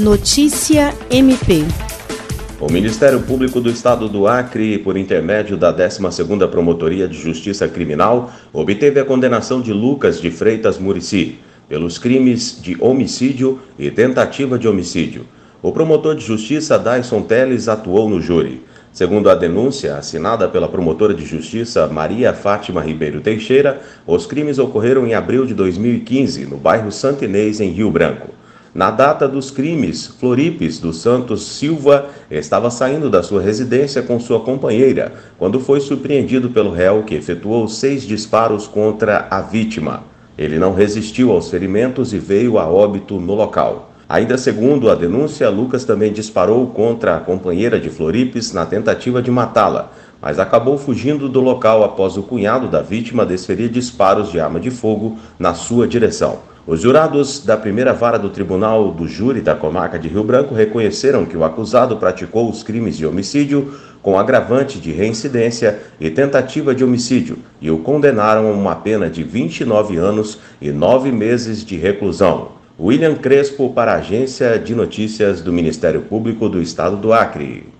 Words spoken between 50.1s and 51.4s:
mas acabou fugindo do